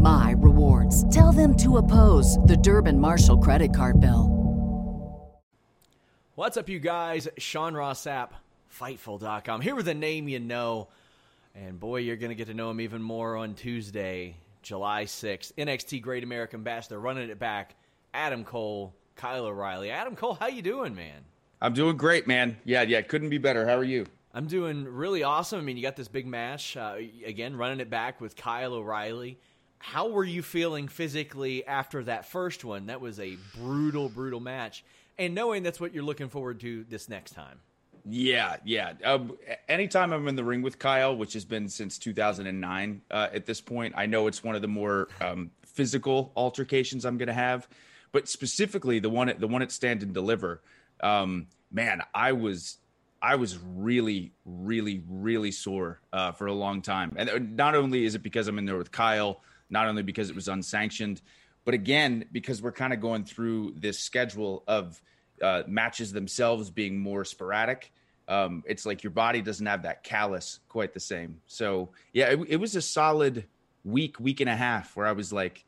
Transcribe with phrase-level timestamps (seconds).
[0.00, 1.08] my rewards.
[1.14, 4.36] Tell them to oppose the Durbin Marshall credit card bill.
[6.36, 7.28] What's up, you guys?
[7.38, 8.28] Sean Ross Sapp,
[8.70, 10.88] Fightful.com, here with a name you know.
[11.54, 15.54] And boy, you're going to get to know him even more on Tuesday, July 6th.
[15.54, 16.88] NXT Great American Bash.
[16.88, 17.74] They're running it back.
[18.12, 19.90] Adam Cole, Kyle O'Reilly.
[19.90, 21.24] Adam Cole, how you doing, man?
[21.62, 22.58] I'm doing great, man.
[22.66, 23.66] Yeah, yeah, couldn't be better.
[23.66, 24.06] How are you?
[24.34, 25.58] I'm doing really awesome.
[25.58, 26.76] I mean, you got this big match.
[26.76, 29.38] Uh, again, running it back with Kyle O'Reilly.
[29.78, 32.86] How were you feeling physically after that first one?
[32.86, 34.84] That was a brutal, brutal match
[35.18, 37.60] and knowing that's what you're looking forward to this next time.
[38.08, 38.92] Yeah, yeah.
[39.02, 39.36] Um,
[39.68, 43.60] anytime I'm in the ring with Kyle, which has been since 2009 uh, at this
[43.60, 47.68] point, I know it's one of the more um, physical altercations I'm going to have.
[48.12, 50.62] But specifically, the one at the one at Stand and Deliver,
[51.02, 52.78] um, man, I was
[53.20, 57.12] I was really, really, really sore uh, for a long time.
[57.16, 60.30] And uh, not only is it because I'm in there with Kyle, not only because
[60.30, 61.20] it was unsanctioned,
[61.64, 65.00] but again, because we're kind of going through this schedule of
[65.42, 67.92] uh, matches themselves being more sporadic,
[68.28, 71.40] um, it's like your body doesn't have that callus quite the same.
[71.46, 73.44] So yeah, it, it was a solid
[73.84, 75.64] week, week and a half where I was like,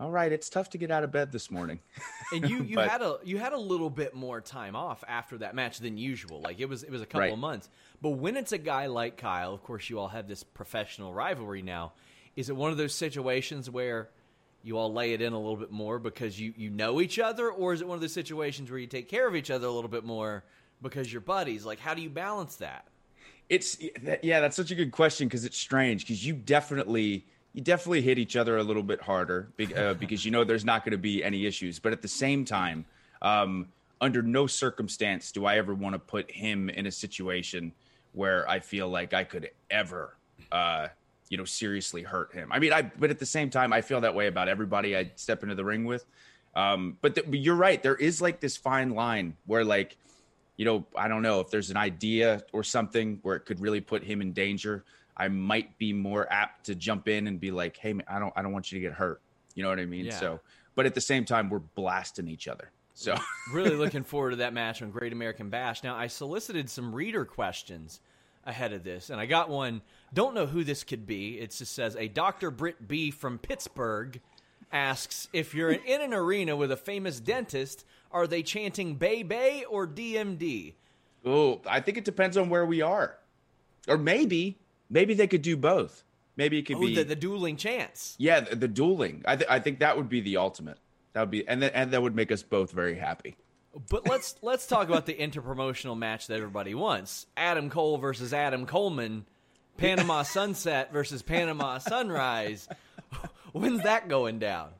[0.00, 1.80] all right, it's tough to get out of bed this morning.
[2.32, 5.38] and you you but, had a you had a little bit more time off after
[5.38, 6.40] that match than usual.
[6.40, 7.32] Like it was it was a couple right.
[7.32, 7.68] of months.
[8.00, 11.62] But when it's a guy like Kyle, of course you all have this professional rivalry
[11.62, 11.92] now.
[12.38, 14.10] Is it one of those situations where
[14.62, 17.50] you all lay it in a little bit more because you you know each other,
[17.50, 19.70] or is it one of those situations where you take care of each other a
[19.72, 20.44] little bit more
[20.80, 21.66] because you're buddies?
[21.66, 22.86] Like, how do you balance that?
[23.48, 23.76] It's
[24.22, 28.18] yeah, that's such a good question because it's strange because you definitely you definitely hit
[28.18, 31.24] each other a little bit harder uh, because you know there's not going to be
[31.24, 32.84] any issues, but at the same time,
[33.20, 33.66] um,
[34.00, 37.72] under no circumstance do I ever want to put him in a situation
[38.12, 40.14] where I feel like I could ever
[40.52, 40.86] uh,
[41.30, 42.50] you know, seriously hurt him.
[42.52, 45.10] I mean, I but at the same time, I feel that way about everybody I
[45.16, 46.04] step into the ring with.
[46.54, 47.80] Um, but, th- but you're right.
[47.82, 49.96] There is like this fine line where, like,
[50.56, 53.80] you know, I don't know if there's an idea or something where it could really
[53.80, 54.84] put him in danger.
[55.16, 58.32] I might be more apt to jump in and be like, "Hey, man, I don't,
[58.36, 59.20] I don't want you to get hurt."
[59.54, 60.06] You know what I mean?
[60.06, 60.18] Yeah.
[60.18, 60.40] So,
[60.74, 62.70] but at the same time, we're blasting each other.
[62.94, 63.14] So,
[63.52, 65.84] really looking forward to that match on Great American Bash.
[65.84, 68.00] Now, I solicited some reader questions
[68.48, 69.82] ahead of this, and I got one.
[70.12, 71.38] Don't know who this could be.
[71.38, 72.50] It just says a Dr.
[72.50, 74.20] Britt B from Pittsburgh
[74.72, 79.64] asks if you're in an arena with a famous dentist, are they chanting Bay Bay
[79.68, 80.74] or DMD?
[81.24, 83.18] Oh, I think it depends on where we are,
[83.86, 86.04] or maybe maybe they could do both.
[86.36, 88.14] Maybe it could oh, be the, the, dueling chants.
[88.16, 89.24] Yeah, the, the dueling.
[89.26, 90.78] I, th- I think that would be the ultimate.
[91.12, 93.36] That would be, and th- and that would make us both very happy.
[93.90, 98.66] But let's let's talk about the interpromotional match that everybody wants: Adam Cole versus Adam
[98.66, 99.24] Coleman,
[99.76, 102.68] Panama Sunset versus Panama Sunrise.
[103.52, 104.70] When's that going down?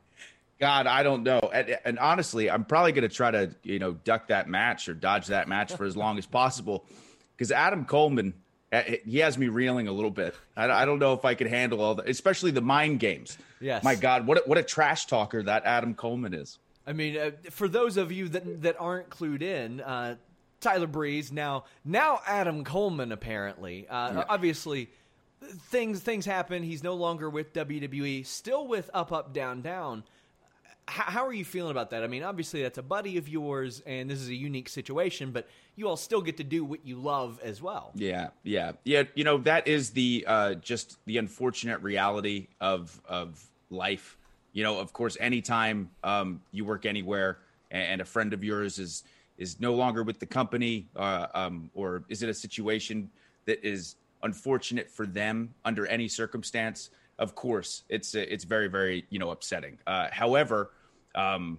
[0.59, 1.39] God, I don't know.
[1.39, 4.93] And, and honestly, I'm probably going to try to you know duck that match or
[4.93, 6.85] dodge that match for as long as possible
[7.35, 8.33] because Adam Coleman.
[8.71, 10.35] Eh, he has me reeling a little bit.
[10.55, 13.35] I, I don't know if I could handle all that, especially the mind games.
[13.59, 13.83] Yes.
[13.83, 16.59] My God, what a, what a trash talker that Adam Coleman is.
[16.89, 20.15] I mean, uh, for those of you that that aren't clued in, uh,
[20.59, 23.87] Tyler Breeze now now Adam Coleman apparently.
[23.87, 24.25] Uh, yeah.
[24.27, 24.89] Obviously,
[25.41, 26.63] things things happen.
[26.63, 28.25] He's no longer with WWE.
[28.25, 30.03] Still with Up Up Down Down.
[30.87, 32.03] how, how are you feeling about that?
[32.03, 35.47] I mean, obviously that's a buddy of yours, and this is a unique situation, but
[35.75, 37.91] you all still get to do what you love as well.
[37.93, 39.03] Yeah, yeah, yeah.
[39.13, 44.17] You know that is the uh, just the unfortunate reality of of life.
[44.59, 47.37] You know, of course, anytime um, you work anywhere
[47.71, 49.03] and a friend of yours is
[49.37, 53.09] is no longer with the company, uh, um, or is it a situation
[53.45, 56.89] that is unfortunate for them under any circumstance?
[57.19, 59.77] Of course, it's it's very very you know upsetting.
[59.87, 60.71] Uh, however,
[61.15, 61.57] um,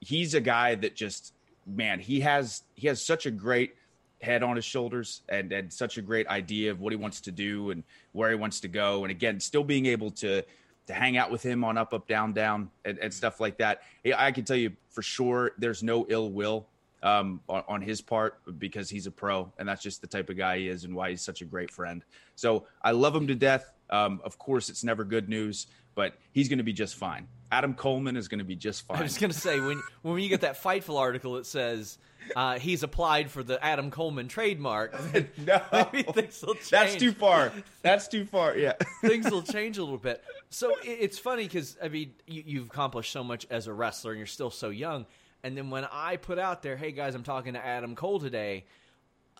[0.00, 1.32] he's a guy that just
[1.66, 3.74] man he has he has such a great
[4.20, 7.32] head on his shoulders and and such a great idea of what he wants to
[7.32, 7.82] do and
[8.12, 10.44] where he wants to go and again still being able to
[10.88, 13.82] to hang out with him on up, up, down, down, and, and stuff like that.
[14.16, 16.66] I can tell you for sure, there's no ill will
[17.02, 20.38] um, on, on, his part because he's a pro, and that's just the type of
[20.38, 22.02] guy he is, and why he's such a great friend.
[22.36, 23.70] So I love him to death.
[23.90, 27.28] Um, of course, it's never good news, but he's going to be just fine.
[27.50, 28.98] Adam Coleman is going to be just fine.
[28.98, 31.98] I was going to say when when you get that Fightful article, it says
[32.36, 34.94] uh, he's applied for the Adam Coleman trademark.
[35.38, 35.62] no,
[35.92, 36.70] maybe things will change.
[36.70, 37.52] That's too far.
[37.82, 38.56] That's too far.
[38.56, 40.22] Yeah, things will change a little bit.
[40.50, 44.12] So it, it's funny because I mean you, you've accomplished so much as a wrestler,
[44.12, 45.06] and you're still so young.
[45.42, 48.64] And then when I put out there, "Hey guys, I'm talking to Adam Cole today,"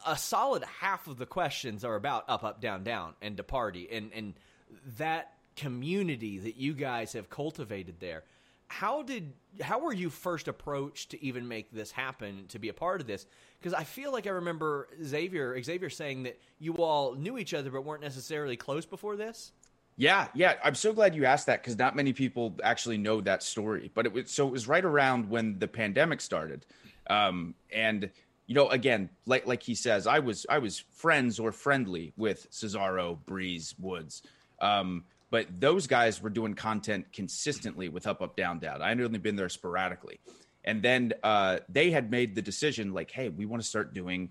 [0.06, 3.88] a solid half of the questions are about up, up, down, down, and to party,
[3.90, 4.34] and and
[4.98, 8.22] that community that you guys have cultivated there
[8.68, 12.74] how did how were you first approached to even make this happen to be a
[12.74, 13.26] part of this?
[13.58, 17.70] Because i feel like i remember xavier xavier saying that you all knew each other
[17.70, 19.52] but weren't necessarily close before this.
[19.96, 20.54] Yeah yeah.
[20.62, 23.90] I'm so glad you asked that because not many people actually know that story.
[23.94, 26.64] But it was so it was right around when the pandemic started.
[27.10, 28.10] Um, and
[28.46, 32.50] you know again like like he says i was i was friends or friendly with
[32.52, 34.22] cesaro breeze woods.
[34.60, 38.82] Um, but those guys were doing content consistently with up up down down.
[38.82, 40.20] I had only been there sporadically.
[40.64, 44.30] And then uh, they had made the decision like hey we want to start doing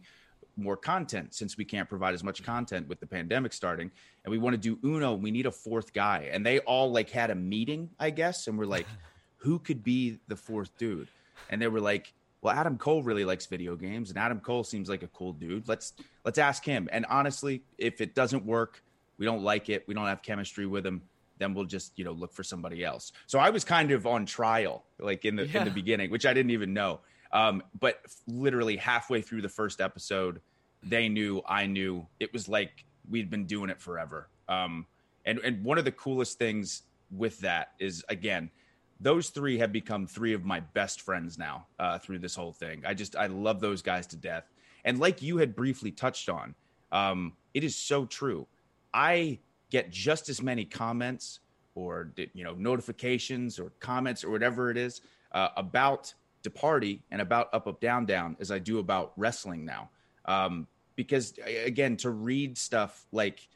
[0.56, 3.92] more content since we can't provide as much content with the pandemic starting
[4.26, 6.30] and we want to do uno we need a fourth guy.
[6.32, 8.88] And they all like had a meeting i guess and we're like
[9.38, 11.10] who could be the fourth dude?
[11.50, 14.90] And they were like well adam cole really likes video games and adam cole seems
[14.90, 15.68] like a cool dude.
[15.68, 15.94] Let's
[16.26, 16.90] let's ask him.
[16.92, 18.84] And honestly if it doesn't work
[19.18, 21.02] we don't like it, we don't have chemistry with him,
[21.38, 23.12] then we'll just you know look for somebody else.
[23.26, 25.60] So I was kind of on trial like in the yeah.
[25.60, 27.02] in the beginning, which I didn't even know.
[27.32, 30.42] Um, but literally halfway through the first episode,
[30.84, 32.08] they knew, I knew.
[32.20, 34.30] It was like we'd been doing it forever.
[34.48, 34.86] Um,
[35.26, 38.50] and and one of the coolest things with that is again,
[39.00, 42.84] those three have become three of my best friends now uh, through this whole thing.
[42.86, 44.50] I just I love those guys to death.
[44.86, 46.56] And like you had briefly touched on,
[46.92, 48.48] um, it is so true.
[48.94, 49.40] I
[49.70, 51.40] get just as many comments
[51.76, 55.02] or you know notifications or comments or whatever it is
[55.34, 56.14] uh, about
[56.44, 59.90] Departy and about Up Up Down Down as I do about wrestling now.
[60.26, 63.48] Um, because again, to read stuff like,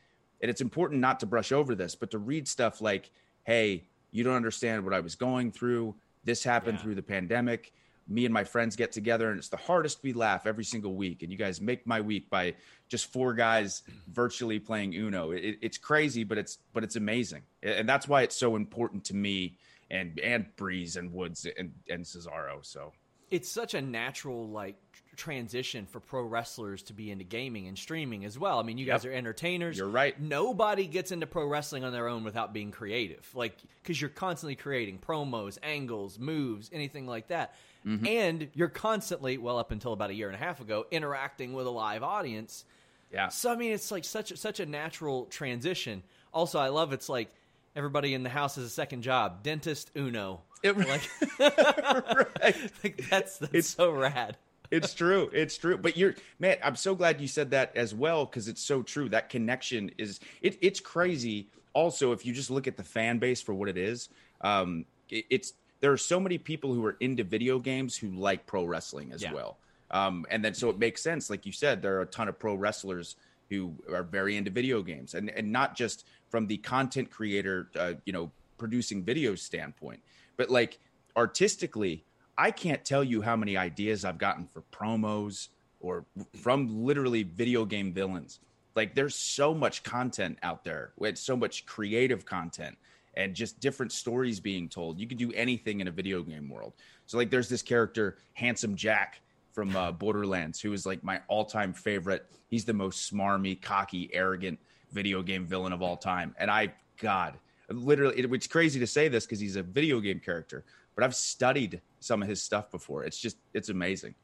[0.42, 3.10] and it's important not to brush over this, but to read stuff like,
[3.44, 5.96] "Hey, you don't understand what I was going through.
[6.24, 6.84] This happened yeah.
[6.84, 7.74] through the pandemic
[8.12, 11.24] me and my friends get together and it's the hardest we laugh every single week.
[11.24, 12.56] And you guys make my week by
[12.90, 15.32] just four guys virtually playing uno.
[15.32, 17.44] It, it's crazy but it's but it's amazing.
[17.64, 19.58] And that's why it's so important to me
[19.90, 22.94] and and breeze and woods and and cesaro so.
[23.30, 28.26] It's such a natural like transition for pro wrestlers to be into gaming and streaming
[28.26, 28.60] as well.
[28.60, 29.78] I mean, you guys are entertainers.
[29.78, 30.20] You're right.
[30.20, 33.28] Nobody gets into pro wrestling on their own without being creative.
[33.34, 37.56] Like cuz you're constantly creating promos, angles, moves, anything like that.
[37.86, 38.08] Mm-hmm.
[38.08, 41.68] And you're constantly, well up until about a year and a half ago, interacting with
[41.68, 42.64] a live audience.
[43.12, 43.28] Yeah.
[43.30, 46.04] So I mean, it's like such a, such a natural transition.
[46.34, 47.30] Also, I love it's like
[47.76, 49.44] everybody in the house has a second job.
[49.44, 50.42] Dentist Uno.
[50.64, 52.56] It, like, right.
[52.84, 54.38] like that's that's it's, so rad
[54.72, 55.30] it's true.
[55.34, 55.78] It's true.
[55.78, 59.10] But you're man, I'm so glad you said that as well because it's so true.
[59.10, 61.48] That connection is it, it's crazy.
[61.74, 64.10] Also, if you just look at the fan base for what it is,
[64.42, 68.46] um, it, it's there are so many people who are into video games who like
[68.46, 69.34] pro wrestling as yeah.
[69.34, 69.58] well.
[69.90, 72.40] Um, and then so it makes sense, like you said, there are a ton of
[72.40, 73.18] pro wrestlers
[73.50, 77.94] who are very into video games, and and not just from the content creator, uh,
[78.06, 80.00] you know, producing videos standpoint,
[80.38, 80.80] but like
[81.18, 82.06] artistically
[82.42, 86.06] I can't tell you how many ideas I've gotten for promos or
[86.42, 88.40] from literally video game villains.
[88.76, 92.80] Like there's so much content out there with so much creative content
[93.14, 95.00] and just different stories being told.
[95.00, 96.74] You could do anything in a video game world.
[97.06, 99.22] So like there's this character, Handsome Jack
[99.54, 102.26] from uh, Borderlands, who is like my all-time favorite.
[102.48, 104.58] He's the most smarmy, cocky, arrogant
[104.92, 106.34] video game villain of all time.
[106.40, 107.38] And I, God,
[107.70, 110.64] literally, it, it's crazy to say this because he's a video game character,
[110.96, 113.04] but I've studied some of his stuff before.
[113.04, 114.16] It's just it's amazing.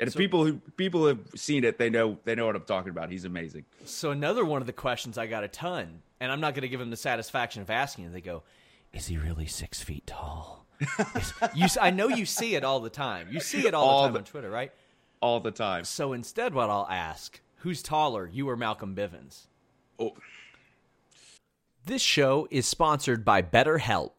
[0.00, 2.90] And so, people who people have seen it, they know they know what I'm talking
[2.90, 3.10] about.
[3.10, 3.66] He's amazing.
[3.84, 6.68] So another one of the questions I got a ton, and I'm not going to
[6.68, 8.12] give them the satisfaction of asking it.
[8.12, 8.42] They go,
[8.94, 10.66] "Is he really six feet tall?"
[11.54, 13.28] you, I know you see it all the time.
[13.30, 14.72] You see it all, all the time the, on Twitter, right?
[15.20, 15.84] All the time.
[15.84, 19.48] So instead, what I'll ask: Who's taller, you or Malcolm Bivens?
[19.98, 20.14] Oh.
[21.84, 24.18] This show is sponsored by BetterHelp.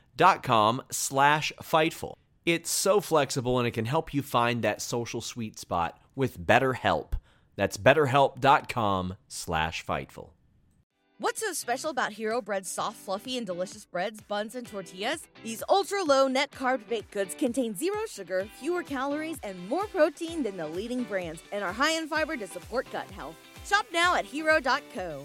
[0.21, 2.13] dot com slash Fightful.
[2.45, 7.13] It's so flexible and it can help you find that social sweet spot with BetterHelp.
[7.55, 10.29] That's betterhelp.com slash Fightful.
[11.17, 15.27] What's so special about Hero Bread's soft, fluffy, and delicious breads, buns, and tortillas?
[15.43, 20.43] These ultra low net carb baked goods contain zero sugar, fewer calories, and more protein
[20.43, 23.35] than the leading brands, and are high in fiber to support gut health.
[23.65, 25.23] Shop now at hero.co.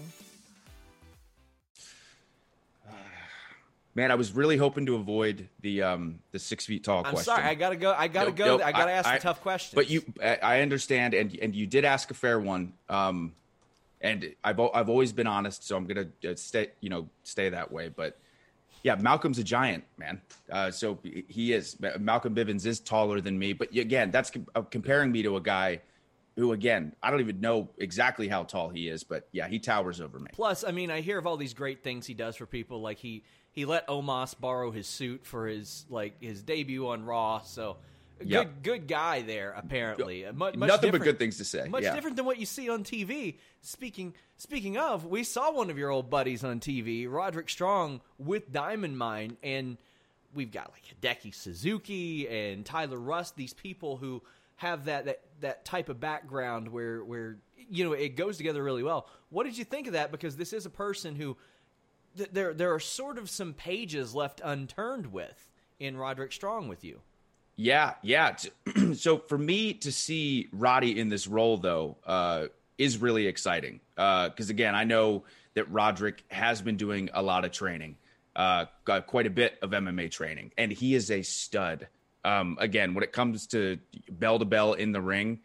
[3.97, 7.23] Man, I was really hoping to avoid the um the six feet tall I'm question.
[7.23, 7.95] sorry, I gotta go.
[7.97, 8.45] I gotta nope, go.
[8.45, 9.73] Nope, I gotta ask I, tough questions.
[9.73, 12.73] But you, I understand, and and you did ask a fair one.
[12.89, 13.33] Um,
[13.99, 17.71] and I've I've always been honest, so I'm gonna uh, stay, you know, stay that
[17.71, 17.89] way.
[17.89, 18.19] But
[18.83, 20.21] yeah, Malcolm's a giant, man.
[20.51, 21.75] Uh, so he is.
[21.99, 25.81] Malcolm Bivens is taller than me, but again, that's uh, comparing me to a guy
[26.35, 29.99] who again i don't even know exactly how tall he is but yeah he towers
[29.99, 32.45] over me plus i mean i hear of all these great things he does for
[32.45, 33.23] people like he
[33.57, 37.41] he let Omos borrow his suit for his like his debut on Raw.
[37.41, 37.77] So
[38.19, 38.61] good yep.
[38.61, 40.27] good guy there apparently.
[40.31, 41.67] Much, much Nothing but good things to say.
[41.67, 41.95] Much yeah.
[41.95, 43.39] different than what you see on TV.
[43.61, 48.51] Speaking speaking of, we saw one of your old buddies on TV, Roderick Strong with
[48.51, 49.77] Diamond Mine, and
[50.35, 53.35] we've got like Hideki Suzuki and Tyler Rust.
[53.35, 54.21] These people who
[54.57, 57.37] have that that that type of background where where
[57.71, 59.07] you know it goes together really well.
[59.31, 60.11] What did you think of that?
[60.11, 61.37] Because this is a person who
[62.17, 66.83] th- there there are sort of some pages left unturned with in Roderick Strong with
[66.83, 67.01] you.
[67.55, 68.35] Yeah, yeah.
[68.93, 72.47] so for me to see Roddy in this role though uh,
[72.77, 75.23] is really exciting because uh, again, I know
[75.55, 77.97] that Roderick has been doing a lot of training,
[78.35, 81.87] uh, quite a bit of MMA training, and he is a stud.
[82.23, 83.79] Um, again, when it comes to
[84.11, 85.39] bell to bell in the ring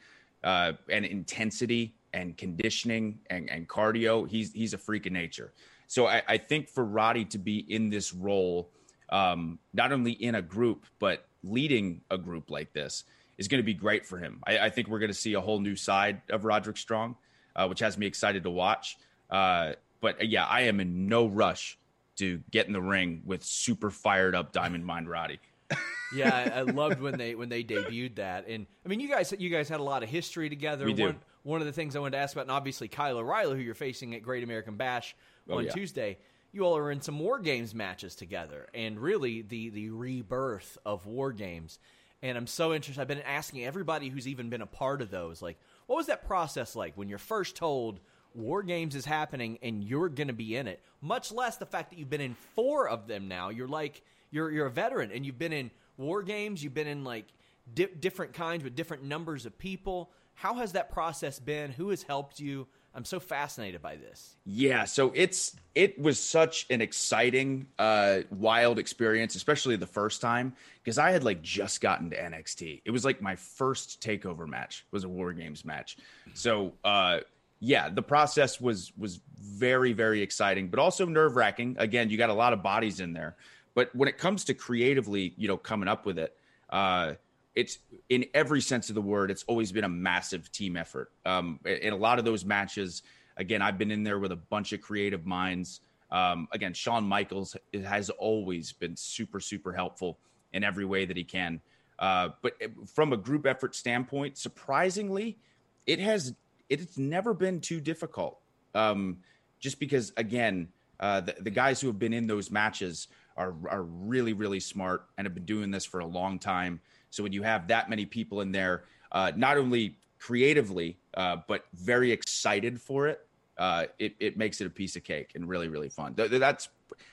[0.45, 5.55] uh, and intensity and conditioning and, and cardio, he's he's a freak of nature.
[5.93, 8.71] So I, I think for Roddy to be in this role,
[9.11, 13.05] um, not only in a group, but leading a group like this
[13.37, 14.41] is going to be great for him.
[14.47, 17.17] I, I think we're going to see a whole new side of Roderick Strong,
[17.55, 18.97] uh, which has me excited to watch.
[19.29, 21.79] Uh, but uh, yeah, I am in no rush
[22.17, 25.41] to get in the ring with super fired up Diamond Mine Roddy.
[26.15, 29.35] yeah, I, I, loved when they when they debuted that, and I mean, you guys
[29.39, 30.87] you guys had a lot of history together.
[30.87, 31.05] We do.
[31.05, 33.63] One, one of the things I wanted to ask about, and obviously Kyle O'Reilly, who
[33.63, 35.15] you're facing at Great American Bash,
[35.49, 35.73] oh, on yeah.
[35.73, 36.19] Tuesday.
[36.53, 41.07] You all are in some War Games matches together, and really the the rebirth of
[41.07, 41.79] War Games.
[42.23, 43.01] And I'm so interested.
[43.01, 46.25] I've been asking everybody who's even been a part of those, like, what was that
[46.25, 47.99] process like when you're first told
[48.35, 50.81] War Games is happening and you're going to be in it?
[51.01, 53.49] Much less the fact that you've been in four of them now.
[53.49, 56.63] You're like you're you're a veteran, and you've been in War Games.
[56.63, 57.27] You've been in like
[57.75, 60.11] di- different kinds with different numbers of people.
[60.35, 61.71] How has that process been?
[61.73, 62.67] Who has helped you?
[62.95, 64.37] I'm so fascinated by this.
[64.45, 70.55] Yeah, so it's it was such an exciting, uh, wild experience, especially the first time
[70.83, 72.83] because I had like just gotten to NXT.
[72.85, 75.97] It was like my first takeover match was a War Games match.
[76.35, 77.21] So uh,
[77.61, 81.77] yeah, the process was was very very exciting, but also nerve wracking.
[81.79, 83.37] Again, you got a lot of bodies in there,
[83.75, 86.37] but when it comes to creatively, you know, coming up with it,
[86.69, 87.15] uh,
[87.55, 87.79] it's
[88.09, 89.31] in every sense of the word.
[89.31, 91.13] It's always been a massive team effort.
[91.27, 93.03] Um, in a lot of those matches,
[93.37, 95.81] again, I've been in there with a bunch of creative minds.
[96.11, 100.19] Um, again, Shawn Michaels has always been super super helpful
[100.53, 101.61] in every way that he can.
[101.99, 102.55] Uh, but
[102.95, 105.39] from a group effort standpoint, surprisingly,
[105.87, 106.35] it has
[106.69, 108.39] it's never been too difficult.
[108.75, 109.19] Um,
[109.61, 110.69] just because, again,
[110.99, 115.07] uh, the, the guys who have been in those matches are are really really smart
[115.17, 116.81] and have been doing this for a long time.
[117.13, 121.67] So when you have that many people in there, uh, not only creatively uh, but
[121.75, 123.27] very excited for it,
[123.59, 126.15] uh, it it makes it a piece of cake and really really fun.
[126.15, 126.71] Th- that's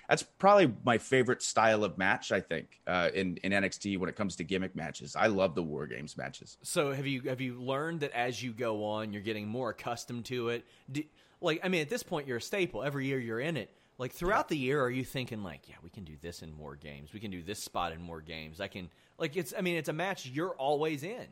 [0.07, 2.31] that's probably my favorite style of match.
[2.31, 5.63] I think uh, in in NXT when it comes to gimmick matches, I love the
[5.63, 6.57] War Games matches.
[6.63, 10.25] So have you have you learned that as you go on, you're getting more accustomed
[10.25, 10.65] to it?
[10.89, 11.03] Do,
[11.41, 12.83] like I mean, at this point, you're a staple.
[12.83, 13.69] Every year you're in it.
[13.99, 14.55] Like throughout yeah.
[14.55, 17.11] the year, are you thinking like, yeah, we can do this in War Games.
[17.13, 18.61] We can do this spot in War Games.
[18.61, 18.89] I can
[19.19, 19.53] like it's.
[19.55, 21.27] I mean, it's a match you're always in.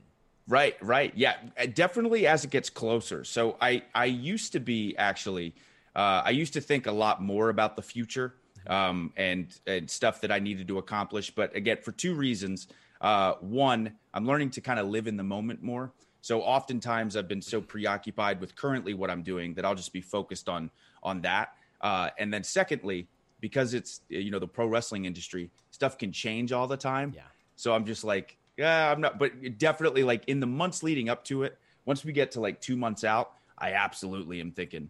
[0.49, 1.35] Right, right, yeah,
[1.73, 3.23] definitely as it gets closer.
[3.23, 5.55] So I I used to be actually
[5.95, 8.35] uh, I used to think a lot more about the future
[8.67, 11.31] um, and and stuff that I needed to accomplish.
[11.31, 12.67] But again, for two reasons.
[12.99, 15.93] Uh, one, I'm learning to kind of live in the moment more.
[16.21, 20.01] So oftentimes I've been so preoccupied with currently what I'm doing that I'll just be
[20.01, 20.71] focused on
[21.03, 21.49] on that.
[21.81, 23.07] Uh, and then secondly,
[23.39, 27.13] because it's you know the pro wrestling industry, stuff can change all the time.
[27.15, 27.23] Yeah.
[27.55, 29.19] So I'm just like, yeah, I'm not.
[29.19, 32.61] But definitely, like in the months leading up to it, once we get to like
[32.61, 34.89] two months out, I absolutely am thinking,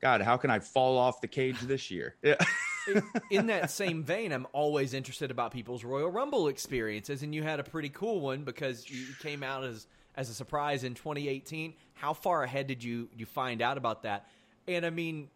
[0.00, 2.16] God, how can I fall off the cage this year?
[2.84, 3.00] Yeah.
[3.30, 7.60] in that same vein, I'm always interested about people's Royal Rumble experiences, and you had
[7.60, 9.86] a pretty cool one because you came out as
[10.16, 11.74] as a surprise in 2018.
[11.94, 14.26] How far ahead did you you find out about that?
[14.66, 15.28] And I mean,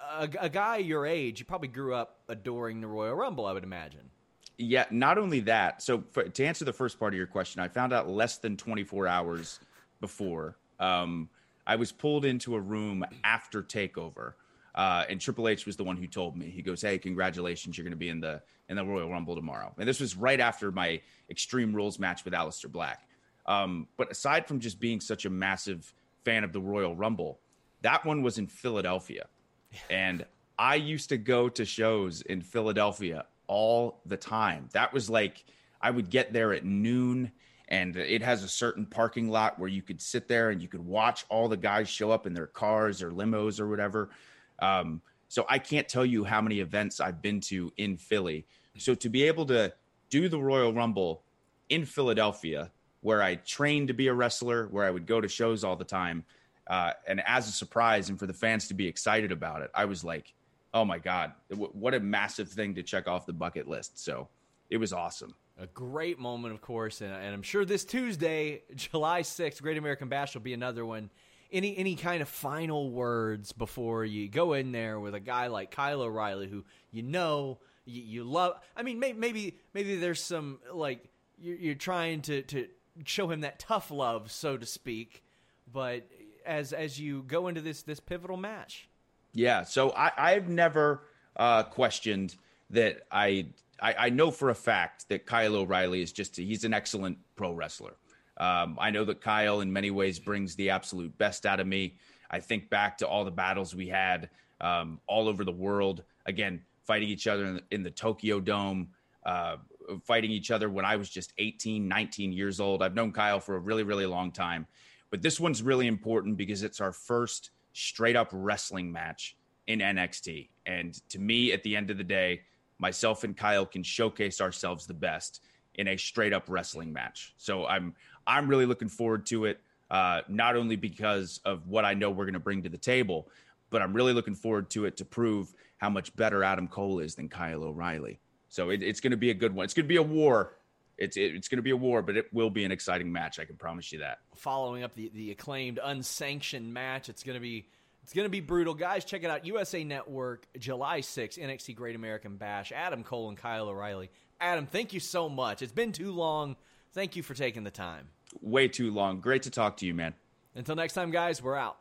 [0.00, 3.64] a, a guy your age, you probably grew up adoring the Royal Rumble, I would
[3.64, 4.10] imagine.
[4.56, 5.82] Yeah, not only that.
[5.82, 8.56] So for, to answer the first part of your question, I found out less than
[8.56, 9.60] 24 hours
[10.00, 10.56] before.
[10.80, 11.28] Um,
[11.66, 14.32] I was pulled into a room after Takeover,
[14.74, 16.50] uh, and Triple H was the one who told me.
[16.50, 17.76] He goes, "Hey, congratulations!
[17.76, 20.40] You're going to be in the in the Royal Rumble tomorrow." And this was right
[20.40, 23.06] after my Extreme Rules match with Aleister Black.
[23.44, 25.92] Um, but aside from just being such a massive
[26.24, 27.38] fan of the Royal Rumble,
[27.82, 29.26] that one was in Philadelphia,
[29.90, 30.24] and
[30.58, 34.68] I used to go to shows in Philadelphia all the time.
[34.72, 35.44] That was like
[35.80, 37.32] I would get there at noon
[37.68, 40.84] and it has a certain parking lot where you could sit there and you could
[40.84, 44.10] watch all the guys show up in their cars or limos or whatever.
[44.58, 48.46] Um, so I can't tell you how many events I've been to in Philly.
[48.78, 49.72] So to be able to
[50.08, 51.22] do the Royal Rumble
[51.68, 52.70] in Philadelphia,
[53.02, 55.84] where I trained to be a wrestler, where I would go to shows all the
[55.84, 56.24] time,
[56.68, 59.84] uh, and as a surprise, and for the fans to be excited about it, I
[59.84, 60.34] was like,
[60.74, 64.28] "Oh my god, what a massive thing to check off the bucket list!" So
[64.70, 69.22] it was awesome a great moment, of course, and, and, I'm sure this Tuesday, July
[69.22, 71.10] 6th, Great American Bash will be another one.
[71.50, 75.70] Any any kind of final words before you go in there with a guy like
[75.70, 78.60] Kyle O'Reilly, who you know you, you love?
[78.76, 82.68] I mean, maybe maybe maybe there's some like you're, you're trying to to
[83.06, 85.24] show him that tough love, so to speak.
[85.72, 86.06] But
[86.48, 88.88] as as you go into this this pivotal match,
[89.34, 89.62] yeah.
[89.62, 91.02] So I I've never
[91.36, 92.34] uh, questioned
[92.70, 93.46] that I
[93.80, 97.52] I, I, know for a fact that Kyle O'Reilly is just he's an excellent pro
[97.52, 97.94] wrestler.
[98.38, 101.96] Um, I know that Kyle in many ways brings the absolute best out of me.
[102.30, 104.30] I think back to all the battles we had
[104.60, 106.02] um, all over the world.
[106.26, 108.88] Again, fighting each other in the, in the Tokyo Dome,
[109.24, 109.56] uh,
[110.04, 112.82] fighting each other when I was just 18, 19 years old.
[112.82, 114.66] I've known Kyle for a really, really long time.
[115.10, 120.48] But this one's really important because it's our first straight up wrestling match in NXT.
[120.66, 122.42] And to me, at the end of the day,
[122.78, 125.42] myself and Kyle can showcase ourselves the best
[125.74, 127.34] in a straight up wrestling match.
[127.36, 127.94] So I'm
[128.26, 129.60] I'm really looking forward to it.
[129.90, 133.28] Uh, not only because of what I know we're going to bring to the table,
[133.70, 137.14] but I'm really looking forward to it to prove how much better Adam Cole is
[137.14, 138.18] than Kyle O'Reilly.
[138.50, 139.64] So it, it's going to be a good one.
[139.64, 140.57] It's going to be a war.
[140.98, 143.38] It's it, it's going to be a war, but it will be an exciting match.
[143.38, 144.18] I can promise you that.
[144.36, 147.68] Following up the the acclaimed unsanctioned match, it's going to be
[148.02, 148.74] it's going to be brutal.
[148.74, 149.44] Guys, check it out.
[149.44, 152.72] USA Network, July 6th, NXT Great American Bash.
[152.72, 154.10] Adam Cole and Kyle O'Reilly.
[154.40, 155.62] Adam, thank you so much.
[155.62, 156.56] It's been too long.
[156.92, 158.08] Thank you for taking the time.
[158.40, 159.20] Way too long.
[159.20, 160.14] Great to talk to you, man.
[160.54, 161.76] Until next time, guys, we're out.